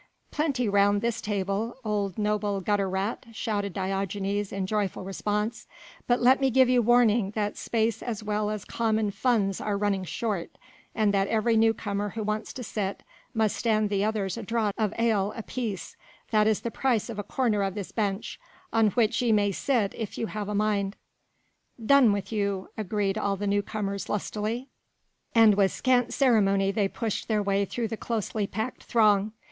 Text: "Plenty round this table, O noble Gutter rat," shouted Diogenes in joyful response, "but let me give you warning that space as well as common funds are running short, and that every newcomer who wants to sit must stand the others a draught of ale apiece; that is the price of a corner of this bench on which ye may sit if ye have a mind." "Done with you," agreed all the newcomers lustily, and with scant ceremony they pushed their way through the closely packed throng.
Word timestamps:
"Plenty 0.31 0.67
round 0.67 1.01
this 1.03 1.21
table, 1.21 1.77
O 1.85 2.11
noble 2.17 2.59
Gutter 2.59 2.89
rat," 2.89 3.27
shouted 3.33 3.71
Diogenes 3.73 4.51
in 4.51 4.65
joyful 4.65 5.03
response, 5.03 5.67
"but 6.07 6.19
let 6.19 6.41
me 6.41 6.49
give 6.49 6.67
you 6.67 6.81
warning 6.81 7.29
that 7.35 7.55
space 7.55 8.01
as 8.01 8.23
well 8.23 8.49
as 8.49 8.65
common 8.65 9.11
funds 9.11 9.61
are 9.61 9.77
running 9.77 10.03
short, 10.03 10.57
and 10.95 11.13
that 11.13 11.27
every 11.27 11.55
newcomer 11.55 12.09
who 12.09 12.23
wants 12.23 12.51
to 12.53 12.63
sit 12.63 13.03
must 13.35 13.55
stand 13.55 13.91
the 13.91 14.03
others 14.03 14.37
a 14.37 14.41
draught 14.41 14.73
of 14.75 14.91
ale 14.97 15.33
apiece; 15.35 15.95
that 16.31 16.47
is 16.47 16.61
the 16.61 16.71
price 16.71 17.07
of 17.07 17.19
a 17.19 17.23
corner 17.23 17.61
of 17.61 17.75
this 17.75 17.91
bench 17.91 18.39
on 18.73 18.87
which 18.87 19.21
ye 19.21 19.31
may 19.31 19.51
sit 19.51 19.93
if 19.93 20.17
ye 20.17 20.25
have 20.25 20.49
a 20.49 20.55
mind." 20.55 20.95
"Done 21.85 22.11
with 22.11 22.31
you," 22.31 22.69
agreed 22.75 23.19
all 23.19 23.37
the 23.37 23.45
newcomers 23.45 24.09
lustily, 24.09 24.67
and 25.35 25.53
with 25.53 25.71
scant 25.71 26.11
ceremony 26.11 26.71
they 26.71 26.87
pushed 26.87 27.27
their 27.27 27.43
way 27.43 27.65
through 27.65 27.89
the 27.89 27.97
closely 27.97 28.47
packed 28.47 28.81
throng. 28.81 29.33